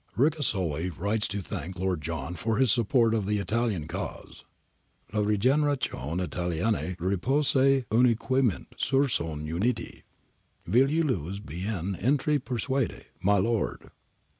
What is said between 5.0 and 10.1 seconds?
La regeneration I talienne repose uniquement sur son unite.